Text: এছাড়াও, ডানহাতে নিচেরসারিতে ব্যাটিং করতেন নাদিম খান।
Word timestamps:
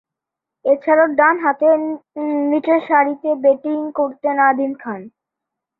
এছাড়াও, 0.65 1.07
ডানহাতে 1.19 1.67
নিচেরসারিতে 2.51 3.29
ব্যাটিং 3.43 3.77
করতেন 3.97 4.35
নাদিম 4.39 4.71
খান। 4.79 5.01